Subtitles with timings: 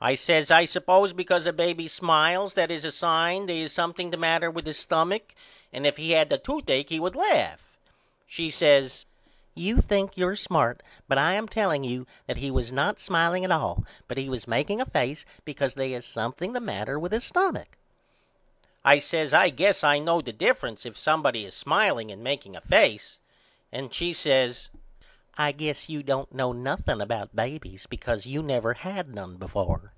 [0.00, 4.10] I says I suppose because a baby smiles that is a sign they is something
[4.10, 5.34] the matter with his stumach
[5.72, 7.76] and if he had the toothacke he would laugh.
[8.24, 9.06] She says
[9.56, 13.50] You think your smart but I am telling you that he was not smileing at
[13.50, 17.24] all but he was makeing a face because they is something the matter with his
[17.24, 17.76] stumach.
[18.84, 22.60] I says I guess I know the difference if somebody is smileing or makeing a
[22.60, 23.18] face.
[23.72, 24.70] And she says
[25.40, 29.92] I guess you don't know nothing about babys because you never had none before.